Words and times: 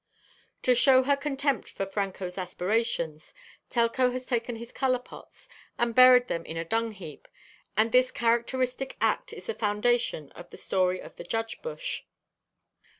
To 0.63 0.73
show 0.73 1.03
her 1.03 1.15
contempt 1.15 1.69
for 1.69 1.85
Franco's 1.85 2.35
aspirations, 2.35 3.35
Telka 3.69 4.11
has 4.11 4.25
taken 4.25 4.55
his 4.55 4.71
color 4.71 4.97
pots 4.97 5.47
and 5.77 5.93
buried 5.93 6.27
them 6.27 6.43
in 6.43 6.57
a 6.57 6.65
dung 6.65 6.91
heap, 6.93 7.27
and 7.77 7.91
this 7.91 8.09
characteristic 8.09 8.97
act 8.99 9.31
is 9.31 9.45
the 9.45 9.53
foundation 9.53 10.31
of 10.31 10.49
the 10.49 10.57
"Story 10.57 10.99
of 10.99 11.17
the 11.17 11.23
Judge 11.23 11.61
Bush." 11.61 12.01